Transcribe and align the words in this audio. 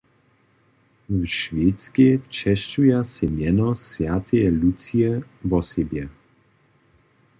W 1.17 1.25
Šwedskej 1.37 2.09
česćuja 2.37 3.03
sej 3.11 3.29
mjeno 3.35 3.69
swjateje 3.85 4.49
Lucije 4.59 5.11
wosebje. 5.53 6.03